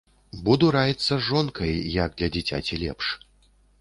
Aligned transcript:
Буду 0.45 0.69
раіцца 0.75 1.09
з 1.09 1.19
жонкай, 1.27 1.73
як 2.03 2.17
для 2.23 2.31
дзіцяці 2.39 2.81
лепш. 2.85 3.05